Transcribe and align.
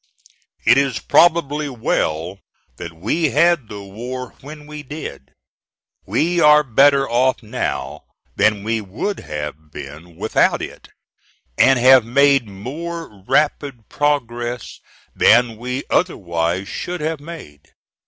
It 0.65 0.79
is 0.79 0.97
probably 0.97 1.69
well 1.69 2.39
that 2.77 2.91
we 2.91 3.25
had 3.29 3.69
the 3.69 3.83
war 3.83 4.31
when 4.41 4.65
we 4.65 4.81
did. 4.81 5.29
We 6.07 6.39
are 6.39 6.63
better 6.63 7.07
off 7.07 7.43
now 7.43 8.05
than 8.35 8.63
we 8.63 8.81
would 8.81 9.19
have 9.19 9.71
been 9.71 10.15
without 10.15 10.59
it, 10.63 10.87
and 11.55 11.77
have 11.77 12.03
made 12.03 12.47
more 12.49 13.23
rapid 13.27 13.89
progress 13.89 14.79
than 15.15 15.57
we 15.57 15.83
otherwise 15.91 16.67
should 16.67 16.99
have 17.01 17.19
made. 17.19 17.59